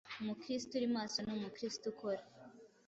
Umukristo 0.21 0.71
uri 0.75 0.87
maso 0.95 1.17
ni 1.21 1.31
Umukristo 1.37 1.83
ukora, 1.93 2.21